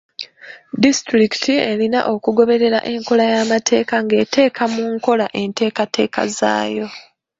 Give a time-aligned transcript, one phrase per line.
[0.83, 6.87] Disitulikiti erina okugoberera enkola y'amateeka ng'eteeka mu nkola enteekateeka zaayo.